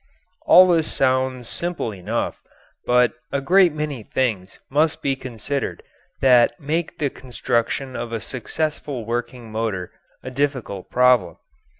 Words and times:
All 0.47 0.67
this 0.67 0.91
sounds 0.91 1.47
simple 1.47 1.93
enough, 1.93 2.41
but 2.87 3.13
a 3.31 3.39
great 3.39 3.71
many 3.71 4.01
things 4.01 4.57
must 4.67 5.03
be 5.03 5.15
considered 5.15 5.83
that 6.21 6.59
make 6.59 6.97
the 6.97 7.11
construction 7.11 7.95
of 7.95 8.11
a 8.11 8.19
successful 8.19 9.05
working 9.05 9.51
motor 9.51 9.91
a 10.23 10.31
difficult 10.31 10.89
problem. 10.89 11.37